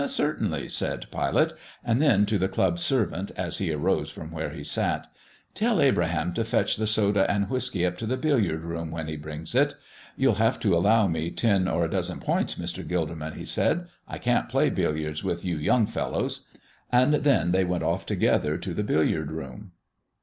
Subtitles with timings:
[0.07, 1.53] "Certainly," said Pilate.
[1.85, 5.05] And then to the club servant, as he arose from where he sat:
[5.53, 9.15] "Tell Abraham to fetch the soda and whiskey up to the billiard room when he
[9.15, 9.75] brings it.
[10.17, 12.83] You'll have to allow me ten or a dozen points, Mr.
[12.83, 13.89] Gilderman," he said.
[14.07, 16.47] "I can't play billiards with you young fellows."
[16.91, 19.73] And then they went off together to the billiard room.